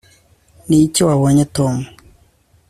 niki 0.67 1.01
wabonye 1.07 1.43
tom 1.55 1.75